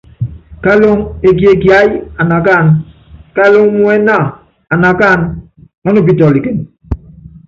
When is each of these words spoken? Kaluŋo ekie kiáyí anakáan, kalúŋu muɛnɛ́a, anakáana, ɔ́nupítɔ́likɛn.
Kaluŋo 0.63 1.07
ekie 1.27 1.53
kiáyí 1.61 1.95
anakáan, 2.21 2.67
kalúŋu 3.35 3.71
muɛnɛ́a, 3.79 4.21
anakáana, 4.73 5.25
ɔ́nupítɔ́likɛn. 5.87 6.57